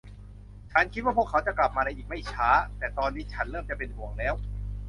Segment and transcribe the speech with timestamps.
[0.71, 4.33] ฉันคิดว่าพวกเขาจะกลับมาในอีกไม่ช้า แต่ตอนนี้ฉันเริ่มจะเป็นห่วงแล้ว